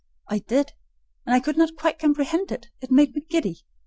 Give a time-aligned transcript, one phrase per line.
[0.27, 0.73] I did,
[1.27, 3.61] and I could not quite comprehend it: it made me giddy.